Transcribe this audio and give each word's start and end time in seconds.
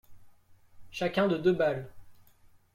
Chacun 0.91 1.27
de 1.27 1.37
deux 1.37 1.53
balles. 1.53 1.87